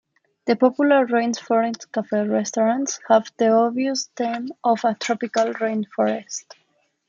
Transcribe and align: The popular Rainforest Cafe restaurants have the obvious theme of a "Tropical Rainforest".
The 0.47 0.55
popular 0.55 1.05
Rainforest 1.05 1.91
Cafe 1.91 2.23
restaurants 2.27 2.99
have 3.07 3.31
the 3.37 3.49
obvious 3.49 4.09
theme 4.15 4.47
of 4.63 4.83
a 4.83 4.95
"Tropical 4.95 5.53
Rainforest". 5.53 6.55